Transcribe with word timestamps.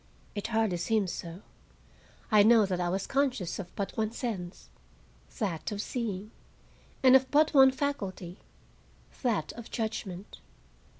It 0.33 0.47
hardly 0.47 0.77
seems 0.77 1.11
so. 1.13 1.43
I 2.31 2.41
know 2.41 2.65
that 2.65 2.81
I 2.81 2.89
was 2.89 3.05
conscious 3.05 3.59
of 3.59 3.67
but 3.75 3.95
one 3.95 4.11
sense, 4.11 4.67
that 5.37 5.71
of 5.71 5.79
seeing; 5.79 6.31
and 7.03 7.15
of 7.15 7.29
but 7.29 7.53
one 7.53 7.69
faculty, 7.69 8.39
that 9.21 9.53
of 9.53 9.69
judgment. 9.69 10.39